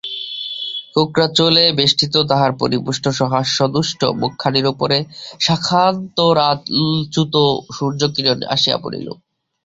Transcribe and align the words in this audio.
কোঁকড়া 0.95 1.27
চুলে 1.37 1.65
বেষ্টিত 1.77 2.15
তাহার 2.29 2.51
পরিপুষ্ট 2.61 3.05
সহাস্য 3.19 3.57
দুষ্ট 3.75 4.01
মুখখানির 4.21 4.65
উপরে 4.73 4.97
শাখান্তরালচ্যুত 5.45 7.35
সূর্যকিরণ 7.75 8.39
আসিয়া 8.55 8.77
পড়িল। 8.83 9.07